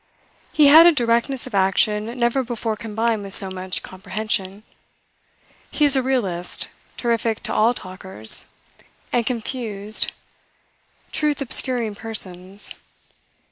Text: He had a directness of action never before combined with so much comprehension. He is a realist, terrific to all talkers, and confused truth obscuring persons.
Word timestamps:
He 0.51 0.65
had 0.65 0.87
a 0.87 0.91
directness 0.91 1.45
of 1.45 1.53
action 1.53 2.17
never 2.19 2.41
before 2.41 2.75
combined 2.75 3.21
with 3.21 3.33
so 3.35 3.51
much 3.51 3.83
comprehension. 3.83 4.63
He 5.69 5.85
is 5.85 5.95
a 5.95 6.01
realist, 6.01 6.69
terrific 6.97 7.43
to 7.43 7.53
all 7.53 7.75
talkers, 7.75 8.47
and 9.13 9.27
confused 9.27 10.11
truth 11.11 11.39
obscuring 11.39 11.93
persons. 11.93 12.71